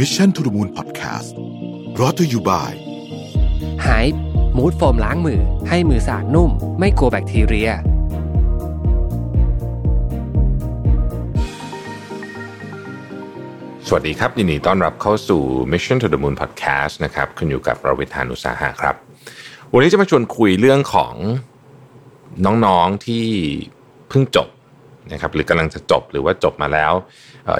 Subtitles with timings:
[0.00, 1.30] Mission to the Moon Podcast
[2.00, 2.74] รอ t ธออยู่บ่าย
[3.86, 4.06] หาย
[4.56, 7.70] มูดโฟมล้างมือ ให้มือสะอาดนุ่ม ไม่กลัวแบคทีเรีย
[13.86, 15.42] สวัสดีครับ ยินดีต้อนรับเข้าสู่
[15.72, 18.94] Mission to the Moon Podcast นะครับ คุณอยู่กับเราวิทานุสาหะครับ
[19.72, 21.14] วันนี้จะมาชวนคุยเรื่องของ
[22.46, 23.24] น้องๆที่
[24.08, 24.48] เพิ่งจบ
[25.12, 26.92] นะครับหรือกำลังจะจบหรือว่าจบมาแล้ว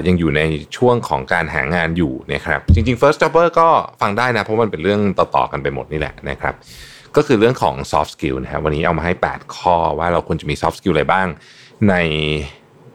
[0.07, 0.41] ยังอยู่ใน
[0.77, 3.69] ช่วงของการหางานอยู่นะครับจริงๆ first jobber ก็
[4.01, 6.55] ฟังได้นะเพราะมันเป็นเรื่องต่อๆกันไปหมดนี่แหละนะครับ
[7.17, 11.27] ก็คือเรื่องของ soft skill นะครับวันนี้เอามาให้ 8 ข้อว่าเราควรจะมี soft skill อะไรบ้าง
[11.89, 11.95] ใน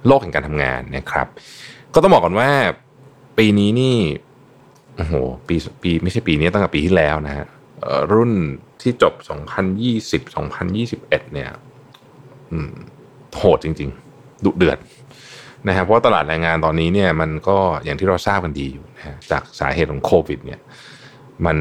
[0.07, 1.27] โลกแห่งการทำงานนะครับ
[1.93, 2.49] ก็ต้องบอกก่อนว่า
[3.37, 3.97] ปีนี้นี่
[4.97, 5.13] โอ้โห
[5.47, 7.45] ปีปีไม่ใช่ปีนี้ตั้งแต่ปีที่แล้วนะฮะ
[8.13, 8.31] รุ่น
[8.81, 9.13] ที่จบ
[9.73, 10.33] 2020
[10.75, 11.49] 2021 เนี่ย
[12.51, 12.73] อืม
[13.37, 14.10] โหดจริง ๆ
[14.45, 14.77] ดุเดือด
[15.67, 20.59] นะครับเพราะตลาดแรงงานตอนนี้เนี่ยมันก็อย่างที่เราทราบกันดีอยู่นะจากสาเหตุของโควิด เนี่ย
[21.45, 21.57] มัน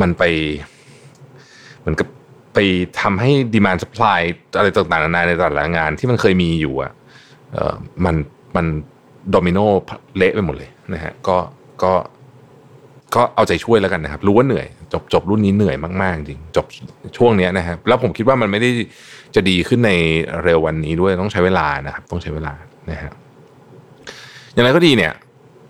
[0.00, 0.22] มันไป
[1.80, 2.08] เหมือนกับ
[2.54, 2.58] ไป
[3.00, 4.20] ทำให้ดีมานสป라이
[4.58, 6.92] อะไรต่างๆนานาในตลาดแรงงานที่มันเคยมีอยู่อะ
[7.52, 8.16] เอ่อมัน
[8.56, 8.66] มัน
[9.30, 9.58] โดมิโน
[10.16, 11.36] เละไปหมดเลยนะฮะก็
[11.82, 11.92] ก็
[13.16, 16.66] ก็เอาใจช่วยแล้วกันนะครับ รู้ว่าเหนื่อย จบจบรุ่นนี้เหนื่อยมากๆจริงจบ
[17.16, 18.70] ช่วงเนี้ยนะครับ แล้วผมคิดว่ามันไม่ได้
[19.34, 19.92] จะดีขึ้นใน
[20.44, 22.54] เร็ววันนี้ด้วยต้องใช้เวลานะครับ ต้องใช้เวลา
[22.90, 23.12] นะฮะ
[24.52, 25.12] อย่างไรก็ดีเนี่ย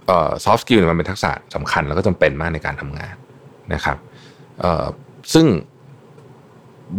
[0.07, 3.15] เอ่อ soft skill เนี่ยมันเป็นทักษะสำคัญแล้วก็จำเป็นมากในการทำงาน
[3.75, 3.97] นะครับ
[4.61, 4.85] เอ่อ
[5.35, 5.47] ซึ่ง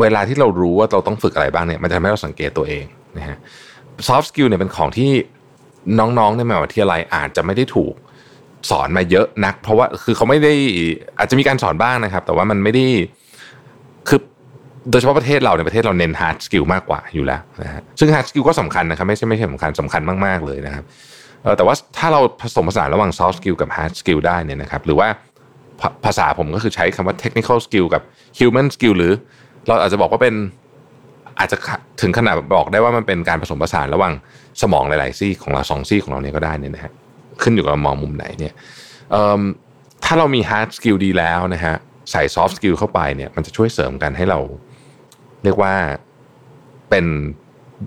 [0.02, 2.86] เวลาที่เรารู้ว่าเราต้องฝึกอะไรบ้างเนี่ยมันจะทำให้เราสังเกตตัวเอง
[3.18, 3.38] นะฮะ
[4.08, 5.12] soft skill เนี่ยเป็นของที่
[6.00, 7.94] น้องๆในมหาวิทยาลัยอาจจะไม่ได้ถูก
[8.70, 10.54] สอนมาเยอะนัก เพราะว่าคือเขาไม่ได้
[11.18, 12.86] อาจจะมีการสอนบ้างนะครับ แต่ว่ามันไม่ได้
[14.08, 14.20] คือ
[14.92, 20.84] โดยเฉพาะประเทศเราในประเทศเราเน้น hard skill มากกว่าอยู่แล้วนะฮะซึ่ง hard skill ก็สำคัญนะครับ ไม่ใช่ไม่ใช่สำคัญสำคัญมากๆเลยนะครับ
[21.58, 25.08] แต่ว่าถ้าเราผสมผสานระหว่าง soft skill กับ hard skill ได้เนี่ยนะครับ หรือว่า
[26.06, 28.02] ภาษาผมก็คือใช้คำว่า technical skill กับ
[28.40, 29.14] human skill หรือ
[29.68, 30.36] เราอาจจะบอกว่าเป็น
[31.40, 31.58] อาจจะ
[32.02, 34.14] ถึงขนาดบอกได้ว่ามันเป็นการผสมผสานระหว่าง
[34.62, 36.94] สมองหลาย ๆ ซี่ของเราสองซี่ของเราเนี่ยก็ได้เนี่ยนะฮะ
[37.42, 38.54] ขึ้นอยู่กับเรามองมุมไหนเนี่ย
[40.06, 41.76] ถ้าเรามี hard skill ดีแล้วนะฮะ
[42.12, 44.40] ใส่ soft skill เข้าไปเนี่ยมันจะช่วยเสริมกันให้เรา
[45.44, 45.74] เรียกว่า
[46.90, 47.06] เป็น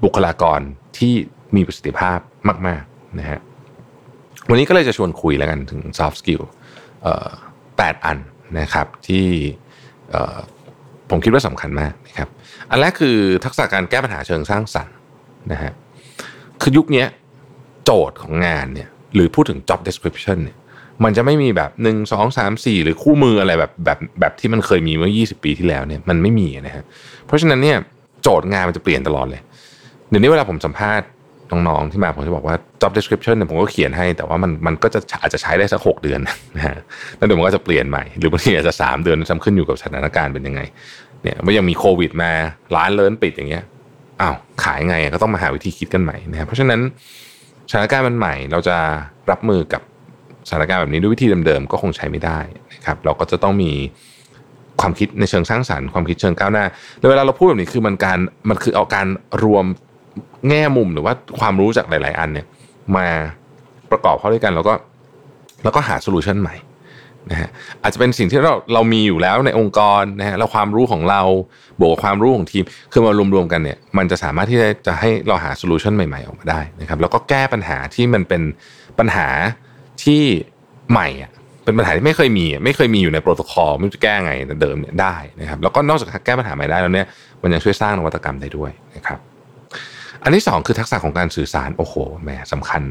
[0.05, 0.61] บุคลากร
[0.99, 1.13] ที่
[1.57, 2.19] มีประสิทธิภาพ
[2.67, 3.39] มาก ๆนะฮะ
[4.49, 6.43] วันนี้ก็เลยจะชวนคุยแล้วกันถึง soft skill
[7.79, 8.19] แปดอัน
[8.61, 9.27] นะครับที่
[11.11, 12.29] ผมคิดว่าสำคัญมากนะครับ
[12.71, 14.95] อันแรกคือทักษะการแก้ปัญหาเชิงสร้างสรรค์
[15.53, 15.73] นะฮะ
[16.63, 17.05] คือยุคนี้
[17.85, 20.57] โจทย์ของงานเนี่ย หรือพูดถึง job description เนี่ย
[21.05, 26.85] มันจะไม่มีแบบหนึ่งสองสามสี่หรือคู่มืออะไรแบบแบบแบบที่มันเคยมีเมื่อ 20 ปีที่แล้วเนี่ยมันไม่มีนะฮะ
[27.27, 27.77] เพราะฉะนั้นเนี่ย
[28.23, 29.41] โจทย์งานมันจะเปลี่ยนตลอดเลย
[30.09, 31.09] เดี๋ยวนี้เวลาผมสัมภาษณ์
[31.51, 36.21] น้องๆที่มาผมจะบอกว่า job description เนี่ยผมก็เขียนให้ แต่ว่ามันมันก็จะอาจจะใช้ได้สักหกเดือน
[36.57, 36.77] นะฮะ
[37.17, 40.61] แล้วเดี๋ยวมันก็จะเปลี่ยนใหม่ หรือบางทีอาจจะสามเดือนจำขึ้นอยู่กับสถานการณ์เป็นยังไง
[41.23, 42.31] เนี่ยมันยังมีโควิดมา
[42.77, 43.65] ร้านเลินปิดอย่างเงี้ย
[44.21, 46.81] อ้าวขายไงก็ต้องมาหาวิธีคิดกันใหม่นะครับเพราะฉะนั้น
[47.71, 48.77] สถานการณ์มันใหม่ เราจะ
[49.31, 49.83] รับมือกับ
[50.49, 52.39] สถานการณ์แบบนี้ด้วยวิธีเดิมๆก็คงใช้ไม่ได้
[52.75, 53.73] นะครับ เราก็จะต้องมี
[54.81, 56.65] ความคิดในเชิงสร้างสรรค์ความคิดเชิงก้าวหน้า
[56.99, 58.19] แล้วเวลาเราพูดแบบนี้คือมันการ
[58.49, 59.07] มันคือเอาการ
[59.45, 59.65] รวม
[60.49, 62.47] แง่มุมหรือว่าความรู้จากหลาย ๆ อันเนี่ย
[62.97, 63.07] มา
[63.91, 64.75] ประกอบเข้าด้วยกันแล้วก็
[65.65, 66.55] แล้วก็หา solution ใหม่
[67.31, 67.49] นะฮะ
[67.83, 71.23] อาจจะเป็นสิ่งที่เราเรามีอยู่แล้วในองค์กรนะฮะแล้วความรู้ของเรา
[71.81, 78.43] บวกกับความรู้ของทีมคือมารวมๆกันเนี่ย มันจะสามารถที่จะจะให้เราหา solution ใหม่ๆออกมาได้นะครับแล้วก็แก้ปัญหาที่มันเป็น
[78.99, 79.29] ปัญหา
[80.05, 80.23] ที่
[80.93, 81.31] ใหม่อะ
[81.65, 87.07] เป็นปัญหาที่ไม่เคยมีไม่เคยมีอยู่ในโปรโตคอลไม่รู้จะแก้ไงเดิมเนี่ยได้นะครับแล้วก็นอกจากแก้ปัญหาใหม่ได้แล้วเนี่ย
[87.43, 89.19] มันยังช่วยสร้างนวัตกรรมได้ด้วยนะครับ
[90.23, 92.83] อันที่สองคือทักษะของการสื่อสารโอ้โหแหมสำคัญ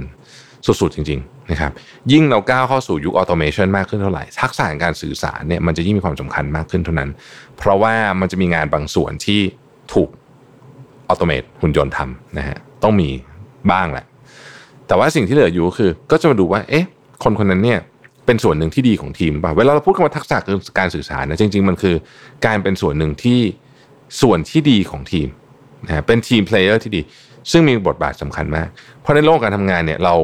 [0.66, 1.72] สุดๆจริงๆนะครับ
[2.12, 7.10] ยิ่งเราก้าวเข้าสู่ยุค automation มากขึ้นเท่าไหร่ ทักษะการสื่อสารเนี่ยมันจะยิ่งมีความสำคัญมากขึ้นเท่านั้น
[7.58, 9.42] เพราะว่ามันจะมีงานบางส่วนที่
[9.94, 10.10] ถูก
[11.10, 13.10] automate หุ่นยนต์ทำนะฮะต้องมี
[13.72, 14.06] บ้างแหละ
[14.88, 16.86] แต่ว่าสิ่งที่เหลืออยู่คือ ก็จะมาดูว่าเอ๊ะ
[17.24, 17.80] คนคนนั้นเนี่ย
[18.26, 20.38] เป็นส่วนหนึ่งที่ดีของทีมป่ะเวลาเราพูดคำว่าทักษะ
[20.80, 21.96] การสื่อสารนะจริง ๆ มันคือ
[22.46, 23.40] การเป็นส่วนหนึ่งที่
[24.22, 25.28] ส่วนที่ดีของทีม
[25.86, 27.02] นะเป็นทีมเพลเยอร์ที่ดี
[27.52, 28.68] ซึ่งมีบทบาทสำคัญมาก
[29.02, 30.16] เพราะในโลกการทำงานเนี่ยเรา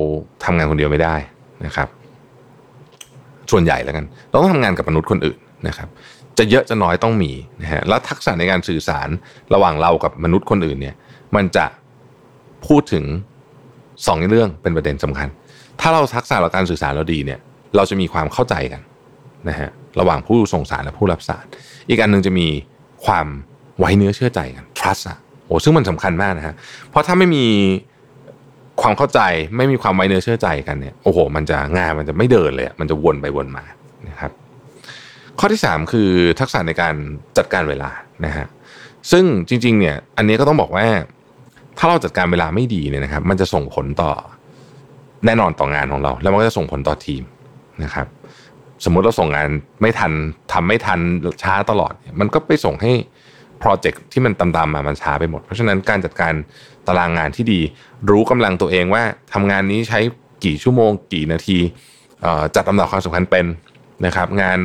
[0.45, 1.15] ทำงานคนเดียวไม่ได้
[1.65, 1.87] นะครับ
[3.51, 5.87] ส่วนใหญ่แล้วกัน เราต้องทำงานกับมนุษย์คนอื่นนะครับ
[6.37, 9.09] จะเยอะจะน้อยต้องมีนะฮะแล้วทักษะในการสื่อสาร
[9.53, 10.95] ระหว่างเรากับมนุษย์คนอื่นเนี่ย
[11.35, 11.65] มันจะ
[12.67, 13.05] พูดถึง
[14.07, 15.27] สองเรื่องเป็นประเด็นสำคัญ
[15.79, 17.39] ถ้าเราทักษะเราการสื่อสารเราดีเนี่ย
[17.75, 18.81] เราจะมีความเข้าใจกัน
[19.49, 19.69] นะฮะ
[19.99, 21.45] ระหว่างผู้ส่งสารและผู้รับสาร
[21.89, 22.47] อีกอันหนึ่งจะมี
[23.05, 23.27] ความ
[23.79, 26.55] ไว้เนื้อเชื่อใจกัน trust อะ โอ้ซึ่งมันสำคัญมากนะฮะ
[26.89, 27.45] เพราะถ้าไม่มี
[28.81, 29.19] ความเข้าใจ
[29.57, 33.63] ไม่มีความไว้เนื้อเชื่อใจกันเนี่ยโอ้โห มันจะงานมันจะไม่เดินเลยมันจะวนไปวนมา
[34.09, 34.31] นะครับ
[35.39, 36.09] ข้อที่ 3 คือ
[36.39, 36.93] ทักษะในการ
[37.37, 37.89] จัดการเวลา
[38.25, 38.47] นะฮะ
[39.11, 40.85] ซึ่งจริง ๆ เนี่ย อันนี้ก็ต้องบอกว่า
[41.77, 44.11] ถ้าเราจัดการเวลาไม่ดีเนี่ยนะครับ มันจะส่งผลต่อ
[45.25, 47.23] แน่นอนต่องานของเรา แล้วมันก็จะส่งผลต่อทีม
[47.83, 48.07] นะครับ
[48.85, 49.47] สมมุติเราส่งงาน
[49.81, 50.11] ไม่ทัน
[50.51, 50.99] ทำไม่ทัน
[51.43, 52.91] ช้าตลอด มันก็ไปส่งให้
[53.63, 56.33] โปรเจกต์ที่มันตามๆมามันช้าไปหมด เพราะฉะนั้นการจัดการ
[56.87, 57.59] ตารางงานที่ดี
[58.09, 59.99] รู้กำลังตัวเองว่าทำงานนี้ใช้
[60.45, 61.57] กี่ชั่วโมง กี่นาที
[62.55, 63.45] จัดลำดับความสำคัญเป็น
[64.05, 64.59] นะครับ งาน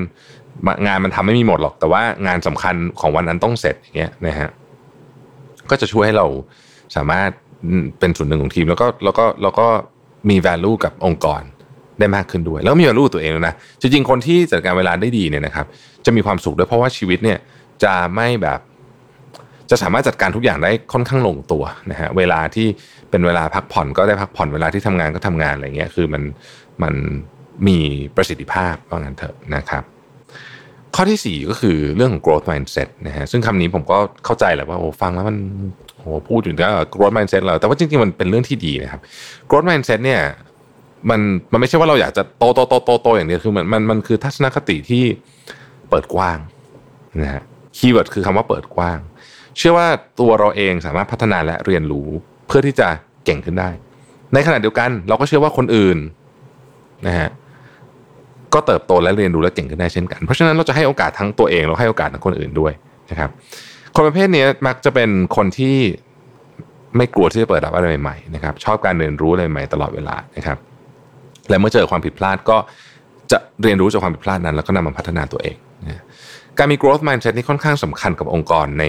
[0.87, 4.49] งานมันทำไม่มีหมดหรอก แต่ว่างานสำคัญของวันนั้นต้องเสร็จอย่างเงี้ยนะฮะ
[5.71, 6.27] ก็จะช่วยให้เรา
[6.97, 7.31] สามารถ
[7.99, 9.67] เป็นส่วนหนึ่งของทีม แล้วก็แล้วก็แล้วก็
[10.31, 11.43] มี value กับองค์กร
[11.99, 15.67] ได้มากขึ้นด้วย แล้วมี value ตัวเองนะจริงๆคนที่จัดการเวลาได้ดีเนี่ยนะครับ
[16.07, 17.39] จะมีความสุขด้วยเพราะว่าชีวิตเนี่ย
[17.85, 18.61] จะไม่แบบ
[19.71, 22.67] จะสามารถจัดการทุกอย่างได้ค่อนข้างลงตัวนะฮะเวลาที่
[23.11, 26.23] เป็นเวลาพักผ่อนก็ได้พักผ่อนเวลาที่ทำงานก็ทำงานอะไรเงี้ยคือมัน
[26.83, 26.95] มัน
[27.69, 27.79] มี
[28.17, 29.85] ประสิทธิภาพว่างั้นเถอะนะครับ
[30.95, 35.37] ข้อที่ 4 ก็คือเรื่องของ growth mindset นะฮะซึ่งคำนี้ผมก็เข้าใจแหละว่าโอ้ฟังแล้วมัน
[35.99, 39.01] โอ้พูดถึงก็ growth mindset แล้วแต่ว่าจริงๆ มันเป็นเรื่องที่ดีนะครับ
[39.49, 40.21] growth mindset เนี่ย
[41.11, 41.21] มัน
[41.53, 45.05] มันไม่ใช่ว่าเราอยากจะโตโตโตโตโตอย่างเดียวคือมันมันมันคือทัศนคติที่
[45.91, 46.39] เปิดกว้าง
[47.23, 47.43] นะฮะ
[47.77, 48.99] keyword คือคำว่าเปิดกว้าง
[49.59, 49.89] เชื่อว่า
[50.21, 52.09] ตัวเราเองสามารถพัฒนาและเรียนรู้
[52.47, 52.89] เพื่อที่จะ
[53.25, 53.71] เก่งขึ้นได้
[54.35, 55.99] ในขณะเดียวกันเราก็เชื่อว่าคนอื่น
[57.07, 57.31] นะฮะ
[58.55, 62.73] ก็เติบโตและเรียนรู้และเก่งขึ้นได้เช่นกัน เพราะฉะนั้นเราจะให้โอกาสทั้งตัวเองเราให้โอกาสทั้งคนอื่นด้วย
[63.11, 63.31] นะครับ
[63.95, 65.77] คนประเภทนี้มักจะเป็นคนที่
[66.97, 70.59] ไม่กลัวที่จะเปิดรับอะไรใหม่ๆนะครับชอบการเรียนรู้อะไรใหม่ตลอดเวลานะครับ
[71.49, 72.57] และเมื่อเจอความผิดพลาดก็
[73.33, 75.57] จะเรียนรู้จากความผิดพลาดนั้น แล้วก็นำมาพัฒนาตัวเอง
[75.87, 76.03] นะ
[76.59, 78.85] การมี growth mindset นี่ค่อนข้างสำคัญกับองค์กรใน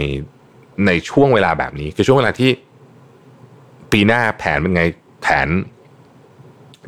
[0.85, 2.51] ในช่วงเวลาแบบนี้ คือช่วงเวลาที่
[3.91, 4.83] ปีหน้าแผนเป็นไง
[5.21, 5.47] แผน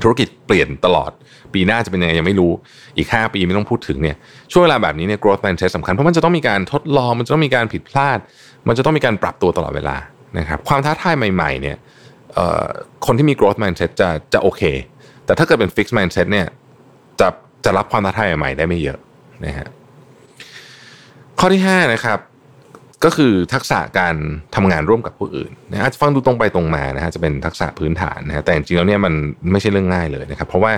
[0.02, 1.12] ธุรกิจเปลี่ยนตลอด
[1.54, 2.52] ปีหน้าจะเป็นยังไงยังไม่รู้
[2.98, 4.18] อีก 5 ปีไม่ต้องพูดถึงเนี่ย
[4.52, 8.20] ช่วงเวลาแบบนี้เนี่ย growth mindset สำคัญ เพราะมันจะต้องมีการทดลอง มันจะต้องมีการผิดพลาด
[8.68, 9.98] มันจะต้องมีการปรับตัวตลอดเวลา
[10.40, 11.78] นะครับความท้าทายใหม่ ๆ เนี่ย
[13.06, 14.62] คนที่มี growth mindset จะจะโอเค
[15.26, 16.48] แต่ถ้าเกิดเป็น fixed mindset เนี่ย
[17.20, 17.28] จะ
[17.66, 19.00] จะรับความท้าทายใหม่ๆได้ไม่เยอะ
[19.46, 19.68] นะฮะ
[21.40, 22.20] ข้อที่ 5 นะครับ
[23.04, 24.16] ก็คือทักษะการ
[24.56, 29.14] ทำงานร่วมกับผู้อื่นนะอาจจะฟังดูตรงไปตรงมานะฮะจะเป็นทักษะพื้นฐานนะฮะแต่จริงๆแล้วเนี่ยมัน
[29.52, 30.72] ไม่ใช่เรื่องง่ายเลยนะครับ เพราะว่า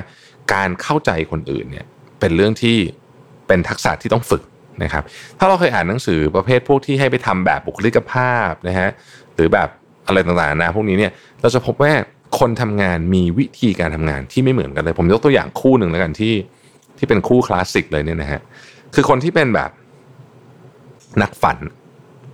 [0.54, 1.86] การเข้าใจคนอื่นเนี่ย
[2.20, 2.78] เป็นเรื่องที่
[3.48, 4.44] เป็นทักษะที่ต้องฝึก
[4.84, 5.04] นะครับ
[5.40, 8.90] ถ้าเราเคยอ่านหนังสือประเภทพวกที่ให้ไปทำแบบบุคลิกภาพนะฮะ
[9.36, 9.70] หรือแบบ
[10.08, 11.12] อะไรต่างๆนะพวกนี้เนี่ย
[11.42, 11.92] เราจะพบว่า
[12.40, 16.34] คนทำงานมีวิธีการทำงานที่ไม่เหมือนกันเลย ผมยกตัวอย่างคู่หนึ่งแล้วกันที่
[16.98, 18.42] ที่เป็นคู่คลาสสิกเลยเนี่ยนะฮะ
[18.96, 19.72] คือคนที่เป็นแบบ
[21.22, 21.58] นักฝัน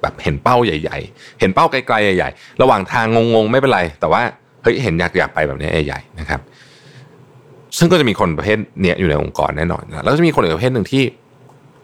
[0.01, 4.21] แบบเห็นเป้าใหญ่ ๆ เห็นเป้าไกลๆใหญ่ๆ ระหว่างทางงงๆไม่เป็นไร แต่ว่า
[4.63, 6.41] เฮ้ยเห็นอยากอยากไปแบบนี้ใหญ่ๆนะครับ
[7.77, 11.03] ซึ่งก็จะมีคนประเภทเนี้ยอยู่ในองค์กรแน่นอนนะแล้วจะมีคนอีกประเภทหนึ่งที่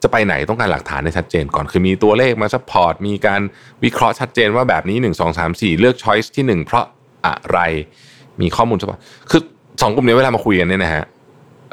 [0.04, 3.42] จะไปไหนต้องการหลักฐานในชัดเจนก่อนคือมีตัวเลขมา support มีการ
[3.84, 6.86] วิเคราะห์ชัดเจนว่าแบบนี้หนึ่งสองสามสี่เลือก choice ที่หนึ่งเพราะ
[7.26, 7.60] อะไร
[8.42, 9.02] มีข้อมูล support
[9.32, 9.42] คือ
[9.82, 11.04] สองกลุ่มนี้เวลามาคุยกันเนี่ยนะฮะ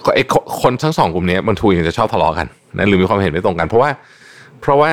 [0.04, 0.24] ก็ไอ้
[0.62, 2.46] คนทั้งสองกลุ่มนี้มันทุยจะชอบทะเลาะกัน
[2.78, 3.90] นะหรือมีความเห็นไม่ตรงกัน เพราะว่า
[4.60, 4.92] เพราะว่า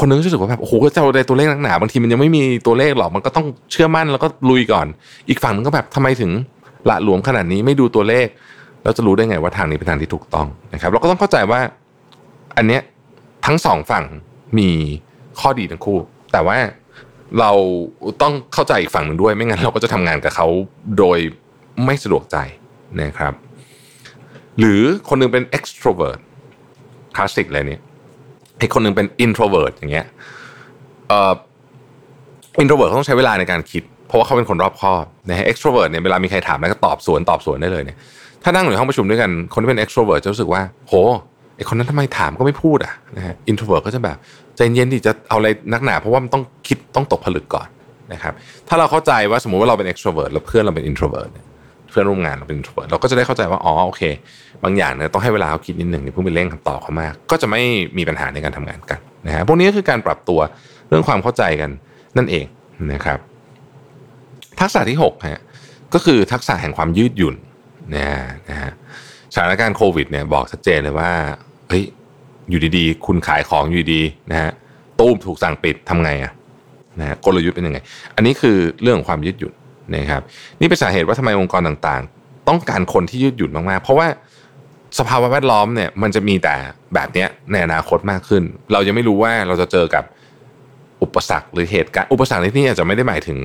[0.00, 4.86] คนนึงรู้สึกว่าแบบโอ้โหจะเอาได้ตัวเลขหนาบางทีมันยังไม่มีตัวเลขหรอกมันก็ต้องเชื่อมั่นแล้วก็ลุยก่อน
[5.28, 6.30] อีกฝั่งนึงก็แบบทำไมถึง
[6.90, 8.26] ละหลวมขนาดนี้ไม่ดูตัวเลข
[8.84, 11.60] เราจะรู้ได้ไงว่าทางนี้เป็นทางที่ถูกต้องนะครับ เราก็ต้องเข้าใจว่า
[12.56, 12.82] อันเนี้ย
[13.46, 14.04] ทั้งสองฝั่ง
[14.58, 14.70] มี
[15.40, 15.98] ข้อดีทั้งคู่
[16.32, 16.56] แต่ว่า
[17.40, 17.52] เรา
[18.22, 20.46] ต้องเข้าใจอีกฝั่งหนึ่งด้วย ไม่งั้นเราก็จะทำงานกับเขา
[20.98, 21.18] โดย
[21.84, 22.36] ไม่สะดวกใจ
[23.02, 23.34] นะครับ
[24.58, 26.20] หรือคนนึงเป็น extrovert
[27.16, 27.80] คลาสสิกเลยเนี่ย
[28.60, 30.06] อีกคนหนึ่งเป็น introvert อย่างเงี้ย
[31.08, 31.32] เอ่อ
[32.62, 37.98] introvert ต้องใช้เวลาในการคิด เพราะว่าเขาเป็นคนรอบคอบนะฮะ extrovert เนี่ยเวลามีใครถามแล้วก็ตอบสวนตอบสวนได้เลยเนี่ย
[38.42, 40.94] ถ้านั่งอยู่ในห้องประชุมด้วยกันคนที่เป็น extrovert จะรู้สึกว่าโห
[41.56, 44.16] ไอคนนั้นทำไมถามก็ไม่พูดอะนะฮะ introvert ก็จะแบบ
[44.56, 47.68] ใจเย็นดิจะเอาอะไรนักหนา เพราะว่ามันต้องคิดต้องตกผลึกก่อน
[48.12, 48.32] นะครับ
[48.68, 51.46] ถ้าเราเข้าใจว่าสมมุติว่าเราเป็น extrovert แล้วเพื่อนเราเป็น introvert เนี่ย
[51.94, 54.02] พื่อนร่วมงานเราเป็น introvert เราก็จะได้เข้าใจว่าอ๋อโอเค
[54.64, 57.62] บางอย่างเนี่ยต้องให้เวลาเขาคิดนิดหนึ่งเพิ่งไปเร่งคำตอบเขามาก ก็จะไม่
[57.98, 60.40] มีปัญหาในการทำงานกันนะฮะพวกนี้ก็คือการปรับตัว
[60.88, 61.70] เรื่องความเข้าใจกัน
[62.16, 62.44] นั่นเอง
[62.92, 63.18] นะครับ
[64.60, 65.42] ทักษะที่6ฮะ
[65.94, 67.34] ก็คือทักษะแห่งความยืดหยุ่น
[67.94, 68.06] นะ
[68.50, 68.70] นะฮะ
[69.34, 71.10] สถานการณ์โควิดเนี่ยบอกชัดเจนเลยว่า
[71.68, 71.84] เฮ้ย
[72.50, 74.50] อยู่ดีๆ คุณขายของอยู่ดีนะฮะ
[75.00, 76.32] ตู้มถูกสั่งปิดทำไงอะ
[77.00, 77.78] นะฮะกลยุทธ์เป็นยังไง
[78.16, 79.52] อันนี้คือเรื่องของความยืดหยุ่น
[79.92, 80.22] นะครับ
[80.60, 84.06] นี่เป็นสาเหตุว่าทำไมองค์กรต่างๆ ต้องการคนที่ยืดหยุ่นมากๆ เพราะว่า
[84.98, 86.54] สภาวะแวดล้อมเนี่ยมันจะมีแต่
[86.94, 90.04] แบบเนี้ยในอนาคตมากขึ้น เรายังไม่รู้ว่าเราจะเจอกับ
[91.02, 93.38] อุปสรรคหรือเหตุการณ์อุปสรรคในที่นี้อาจจะไม่ได้หมายถึง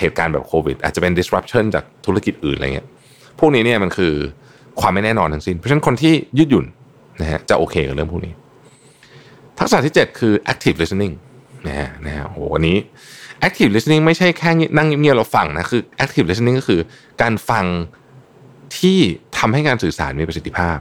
[0.00, 2.88] เหตุการณ์แบบโควิด อาจจะเป็น disruption จากธุรกิจอื่นอะไรเงี้ย
[3.38, 4.14] พวกนี้เนี่ยมันคือ
[4.80, 6.66] ความไม่แน่นอนทั้งสิ้น เพราะฉะนั้นคนที่ยืดหยุ่น
[7.20, 8.32] นะฮะจะโอเคกับเรื่องพวกนี้
[9.58, 11.14] ทักษะที่ 7 คือ active listening
[11.66, 12.76] นะฮะนะฮะโหวันนี้
[13.46, 16.80] active listening ไม่ใช่แค่นั่งเงียบๆเราฟังนะคือ active listening ก็คือ
[17.22, 17.64] การฟัง
[18.78, 18.98] ที่
[19.38, 20.76] ทำให้การสื่อสารมีประสิทธิภาพ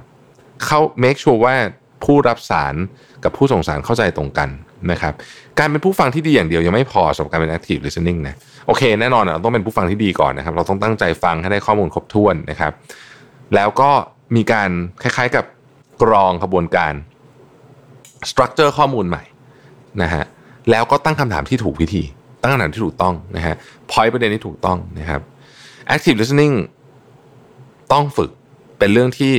[0.66, 1.56] เข้า make sure ว่า
[2.04, 2.76] ผู้รับสาร
[3.24, 4.50] กับผู้ส่งสารเข้าใจตรงกัน
[4.92, 5.14] นะครับ
[5.60, 8.36] การเป็นผู้ฟังที่ดีอย่างเดียวยังไม่พอสำหรับการเป็น active listening นะ
[8.68, 12.72] โอเค แน่นอนเราต้องเป็นผู้ฟังที่ดีก่อนนะครับ เราต้องตั้งใจฟังให้ได้ข้อมูลครบถ้วนนะครับ
[13.56, 13.90] แล้วก็
[14.36, 14.70] มีการ
[15.02, 15.46] คล้ายๆกับ
[16.02, 16.94] กรองขบวนการ
[18.30, 19.24] structure ข้อมูลใหม่
[20.02, 20.24] นะฮะ
[20.72, 22.04] แล้วก็ตั้งคำถามที่ถูกวิธี
[22.46, 23.56] ตั้งคำถามที่ถูกต้องนะฮะ
[23.92, 25.22] point ประเด็นที่ถูกต้องนะครับ
[25.94, 26.56] active listening
[27.94, 28.30] ต้องฝึก
[28.80, 29.34] เป็นเรื่องที่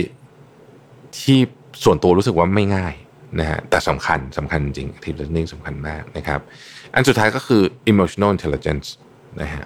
[1.20, 1.38] ที่
[1.84, 2.94] ส่วนตัวรู้สึกว่าไม่ง่าย
[3.40, 6.40] นะฮะแต่สำคัญสำคัญจริง active listening สำคัญมากนะครับ
[6.94, 8.88] อันสุดท้ายก็คือ emotional intelligence
[9.42, 9.64] นะฮะ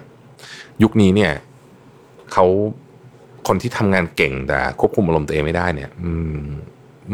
[0.83, 1.33] ยุคนี้เนี่ย
[2.33, 2.45] เขา
[3.47, 5.89] คนที่ทำงานเก่งแต่ควบคุมอารมณ์ตัวเองไม่ได้เนี่ย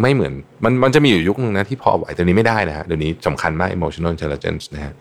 [0.01, 4.93] ไม่เหมือนมันมันจะมีอยู่ยุคนึงนะที่พอไหวแต่นี้ไม่ได้นะฮะเดี๋ยวนี้สำคัญมาก emotional intelligence นะฮะ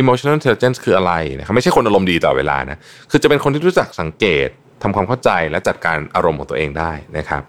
[0.00, 2.78] emotional intelligence คืออะไรนะครับไม่ใช่คนอารมณ์ดีต่อเวลานะ
[3.10, 4.48] คือจะเป็นคนที่รู้จักสังเกต
[4.82, 7.42] ทำความเข้าใจและจัดการอารมณ์ของตัวเองได้นะครับ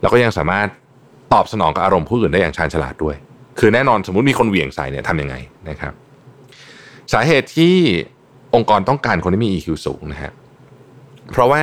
[0.00, 0.68] แล้วก็ยังสามารถ
[1.32, 3.16] ตอบสนองกับอารมณ์ผู้อื่นได้อย่างชาญฉลาดด้วย
[3.58, 5.36] คือแน่นอนสมมติมีคนเหวี่ยงใส่เนี่ยทำยังไง
[5.70, 5.92] นะครับ
[7.12, 7.74] สาเหตุที่
[8.54, 10.32] องค์กรต้องการคนที่มี EQ สูงนะฮะ
[11.32, 11.62] เพราะว่า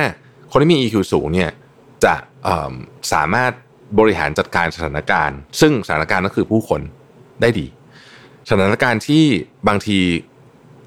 [0.52, 1.50] คนที่มี EQ สูงเนี่ย
[2.04, 2.14] จะ
[3.12, 3.52] สามารถ
[3.98, 6.80] บริหารจัดการสถานการณ์ ซึ่งสถานการณ์ก็คือผู้คน
[7.40, 7.66] ได้ดี
[8.48, 9.24] สถานการณ์ที่
[9.68, 9.98] บางที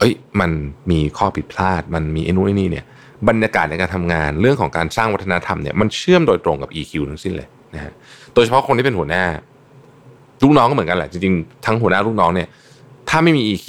[0.02, 0.52] เอ้ยมัน
[0.92, 2.86] มีข้อผิดพลาด มันมีไอ้นู่นไอ้นี่เนี่ย
[3.30, 7.94] บรรยากาศในการทำงานเรื่องของการสร้างวัฒนธรรมเนี่ยมันเชื่อมโดยตรงกับ EQ ทั้งสิ้นเลยนะฮะ
[8.34, 9.24] โดยเฉพาะคนที่เป็นหัวหน้า
[10.44, 12.48] ลูกน้องก็เหมือนกันแหละจริงๆทั้งหัวหน้าลูกน้องเนี่ย
[13.10, 13.68] ถ้าไม่มี EQ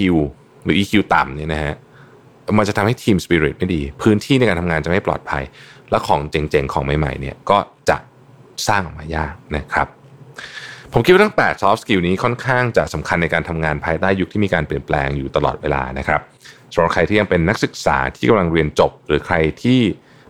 [0.65, 1.75] หรือ EQ ต่ำเนี่ยนะฮะ
[2.59, 5.43] มันจะทำให้ทีมสปิริตไม่ดี พื้นที่ในการทำงานจะไม่ปลอดภัย
[5.91, 7.59] และของเจ๋งๆ ของใหม่ๆเนี่ยก็
[7.89, 7.97] จะ
[8.69, 9.89] สร้างออกมายากนะครับ
[10.95, 16.21] ผมคิดว่าทั้ง8 soft skill นี้ค่อนข้างจะสำคัญในการทำงานภายใต้ยุคที่มีการเปลี่ยนแปลงอยู่ตลอดเวลานะครับ
[16.73, 19.81] สำหรับใครที่ยังเป็นนักศึกษาที่กำลังเรียนจบ หรือใครที่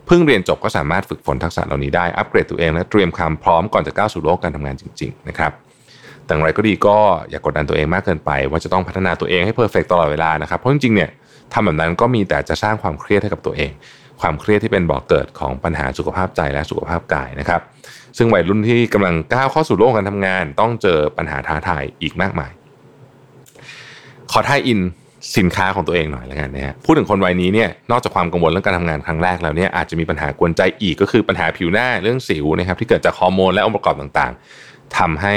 [0.07, 5.51] เพิ่งเรียนจบก็สามารถฝึกฝนทักษะเหล่านี้ได้อัปเกรดตัวเองและเตรียมความพร้อมก่อนจะก้าวสู่โลกการทำงานจริง ๆ นะครับ
[6.25, 6.97] แต่อย่างไรก็ดีก็
[7.29, 11.09] อย่ากกดดันตัวเองมากเกินไป ว่าจะต้องพัฒนาตัวเองให้เพอร์เฟกตลอดเวลานะครับเพราะจริงๆเนี่ย
[11.53, 13.71] ทำแบบนั้นก็มีแต่จะสร้างความเครียดให้กับตัวเอง
[14.23, 17.61] ความเครียดที่เป็นบ่อกเกิดของปัญหาสุขภาพใจและสุขภาพกายนะครับ
[18.17, 22.51] ซึ่งวัยรุ่นที่กำลังก้าวเข้าสู่โลกการทำงาน ต้องเจอปัญหาท้าทายอีกมากมาย
[24.31, 24.79] ขอท้ายอิน
[25.37, 35.35] สินค้าของตัวเองหน่อยแล้วกันนะฮะพูดถึงคนวัยนี้เนี่ยนอกจากความกังวลเรื่องการทำงานครั้งแรกแล้วเนี่ยอาจจะมีปัญหากวนใจอีกก็คือปัญหาผิวหน้าเรื่องสิวนะครับที่เกิดจากฮอร์โมนและองค์ประกอบต่างๆทำให้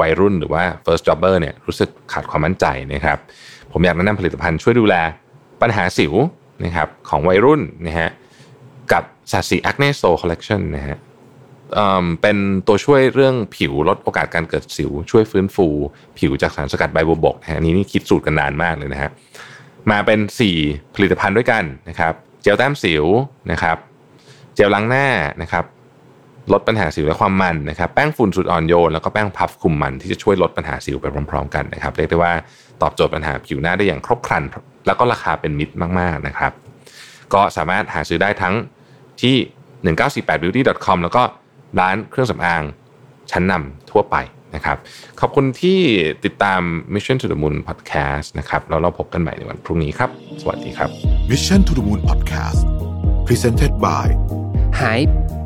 [0.00, 3.18] วัยรุ่นหรือว่า first jobber เนี่ยรู้สึกขาดความมั่นใจนะครับ
[3.72, 4.94] ผมอยากแนะนำผลิตภัณฑ์ช่วยดูแล
[5.62, 6.14] ปัญหาสิว
[6.64, 8.10] นะครับของวัยรุ่นนะฮะ
[8.92, 10.98] กับซาซี่ Acne Sol Collection นะฮะ
[12.22, 12.36] เป็น
[12.66, 15.66] ตัวช่วยเรื่องผิวลดโอกาสการเกิดสิว ช่วยฟื้นฟู
[16.18, 19.10] ผิวจากสารสกัดใบบัวบกนะฮะนี้นี่คิดสูตรกันนานมากเลยนะฮะ
[19.90, 20.20] มาเป็น
[20.58, 22.12] 4 ผลิตภัณฑ์ด้วยกันนะครับ
[22.42, 23.04] เจลแต้มสิว
[23.50, 23.76] นะครับ
[24.54, 25.08] เจลล้างหน้า
[25.42, 25.64] นะครับ
[26.52, 32.32] ลดปัญหาสิวและความมันนะครับแป้งฝุ่นสูตรอ่อนโยนแล้วก็แป้งพัฟคุมมันที่จะช่วยลดปัญหาสิวไปพร้อม ๆ กันนะครับเรียกได้ว่า
[32.82, 34.42] ตอบโจทย์ปัญหาผิวหน้าได้อย่างครบครัน
[34.86, 36.52] แล้วก็ราคาเป็นมิตรมากๆนะครับ
[37.34, 38.54] ก็สามารถหาซื้อได้ทั้ง
[39.22, 39.36] ที่
[39.84, 41.22] 1948beauty.com แล้วก็
[41.80, 42.62] ร้านเครื่องสำอาง
[43.30, 44.16] ชั้นนำทั่วไป
[44.54, 44.76] นะครับ
[45.20, 45.78] ขอบคุณที่
[46.24, 46.60] ติดตาม
[46.94, 50.10] Mission to the Moon Podcast นะครับแล้วเราพบกันใหม่ในวันพรุ่งนี้ครับ
[50.42, 50.90] สวัสดีครับ
[51.30, 52.60] Mission to the Moon Podcast
[53.26, 54.06] Presented by
[54.78, 55.00] หาย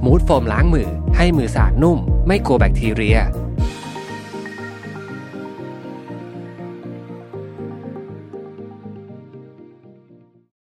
[0.05, 3.19] มูดโฟมล้างมือ ให้มือสะอาดนุ่ม ไม่กลัวแบคทีเรีย